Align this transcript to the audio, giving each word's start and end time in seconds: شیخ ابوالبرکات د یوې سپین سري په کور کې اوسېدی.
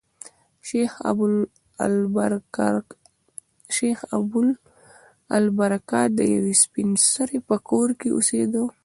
شیخ 3.77 4.01
ابوالبرکات 5.37 6.09
د 6.19 6.21
یوې 6.35 6.53
سپین 6.63 6.89
سري 7.13 7.39
په 7.47 7.55
کور 7.69 7.89
کې 7.99 8.09
اوسېدی. 8.13 8.63